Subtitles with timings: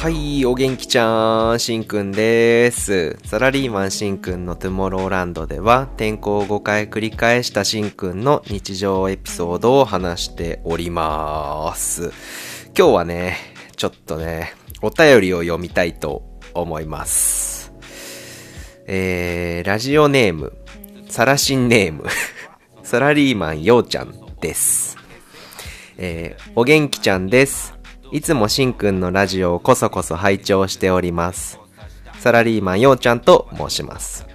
[0.00, 3.18] はい、お元気ちゃん、しんくんです。
[3.22, 12.14] サラリーマンしんくんのトゥモローランドでは、転校を5回繰り返したしんくんの日常エピソードを話しております。
[12.74, 13.36] 今日はね、
[13.76, 16.22] ちょっとね、お便りを読みたいと
[16.54, 17.74] 思います。
[18.86, 20.54] えー、ラジオネーム、
[21.10, 22.06] サラシンネーム、
[22.82, 24.96] サラリーマンようちゃんです。
[25.98, 27.79] えー、お元気ちゃんです。
[28.12, 31.60] いつもしんくんのラジオをこそこそ拝聴しております。
[32.18, 34.26] サラリーマンようちゃんと申します。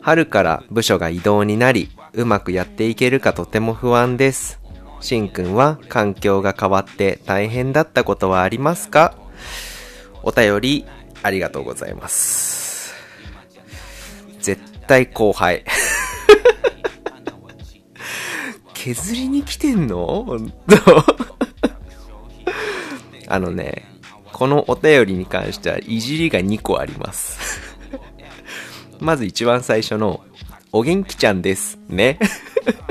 [0.00, 4.60] 春から部署が異動になり、うまくやっていけるかとても不安です。
[5.00, 9.14] しんくんは環境が変わって大変だったことはありますか？
[10.22, 10.86] お便り
[11.22, 12.94] ありがとうございます。
[14.40, 15.64] 絶対後輩。
[18.74, 20.24] 削りに来てんの？
[20.24, 21.35] 本 当
[23.26, 23.84] あのね、
[24.32, 27.60] このお便りに関してはいじりが2個あります。
[29.00, 30.24] まず一番最初の、
[30.72, 31.78] お元気ちゃんです。
[31.88, 32.18] ね。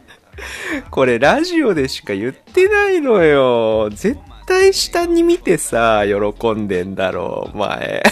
[0.90, 3.90] これラジオでしか言ってないのよ。
[3.90, 8.02] 絶対下に見てさ、喜んでんだろう、お前。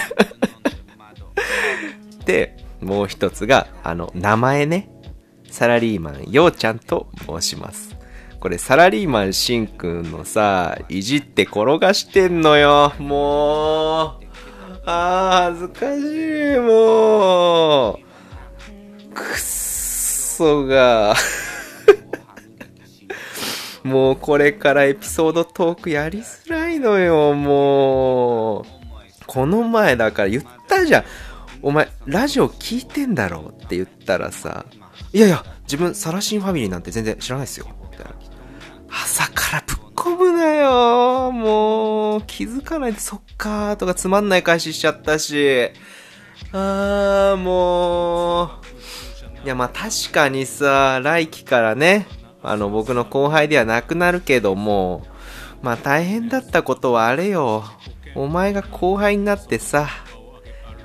[2.27, 4.91] で、もう一つが、あの、名前ね。
[5.51, 7.94] サラリーマン、ようちゃんと申します。
[8.45, 12.93] これサラリーマンしんくんのさ、いじって転がしてんのよ。
[12.99, 14.25] もう。
[14.85, 19.15] あー、恥ずかしい、もう。
[19.15, 21.15] くっそが。
[23.83, 28.65] もうこれからエピソードトークやりづらいのよ、もう。
[29.27, 31.05] この前だから言ったじゃん。
[31.63, 34.67] お前、ラジオ聞いてんだろって言ったらさ、
[35.15, 37.69] いやいや、自分、サラシンファミリーなんて全然知らないですよ。
[40.45, 41.33] 込むなよ。
[41.33, 45.71] もう、気づかないで、そっかーとかつまんない返ししちゃったし。
[46.53, 48.49] あー、もう。
[49.45, 52.07] いや、まあ確かにさ、来期からね、
[52.43, 55.07] あの、僕の後輩ではなくなるけども、
[55.63, 57.65] まあ大変だったことはあれよ。
[58.15, 59.89] お前が後輩になってさ、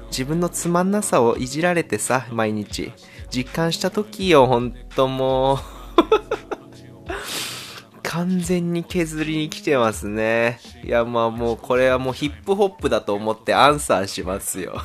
[0.10, 2.92] 自分のつまんなさをいじられてさ、毎日。
[3.30, 5.79] 実感した時よ、ほんともう。
[8.12, 10.60] 完全に削りに来てますね。
[10.84, 14.82] いや、まあもうこれはもうヒップホップだと思ってアンサーしますよ。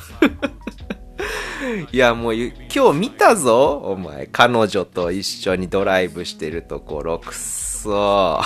[1.91, 4.27] いや、もう今日見たぞお前。
[4.27, 8.41] 彼女と一緒にドライブしてるところ、くっそ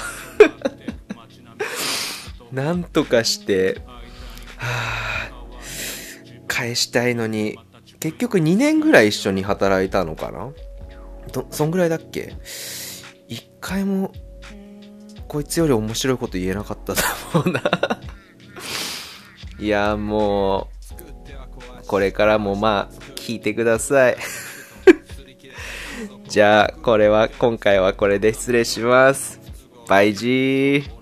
[2.53, 3.81] なんとかして、
[4.55, 7.59] はぁ、返したいのに、
[7.99, 10.53] 結局2年ぐらい一緒に働いたのかな？
[11.33, 12.37] ど、そんぐらいだっけ？
[13.27, 14.13] 一回も、
[15.29, 17.01] こいつより面白いこと言えなかったと
[17.35, 17.61] 思うな。
[19.59, 20.69] いや、も
[21.83, 24.17] う、これからもまあ、聞いてください。
[26.27, 29.39] じゃあ、これは、今回はこれで失礼します。
[29.87, 30.98] バイジー。